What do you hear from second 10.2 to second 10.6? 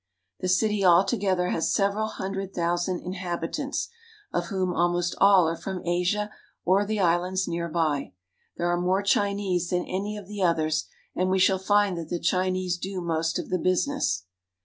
the